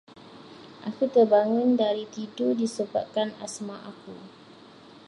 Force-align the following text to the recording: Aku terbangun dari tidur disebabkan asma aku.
Aku 0.89 1.03
terbangun 1.13 1.69
dari 1.81 2.05
tidur 2.15 2.51
disebabkan 2.63 3.29
asma 3.45 3.77
aku. 3.91 4.15